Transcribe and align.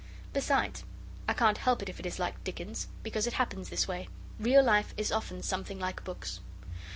Besides, 0.33 0.83
I 1.29 1.35
can't 1.35 1.59
help 1.59 1.83
it 1.83 1.87
if 1.87 1.99
it 1.99 2.07
is 2.07 2.17
like 2.17 2.43
Dickens, 2.43 2.87
because 3.03 3.27
it 3.27 3.33
happens 3.33 3.69
this 3.69 3.87
way. 3.87 4.07
Real 4.39 4.63
life 4.63 4.95
is 4.97 5.11
often 5.11 5.43
something 5.43 5.77
like 5.77 6.03
books. 6.03 6.39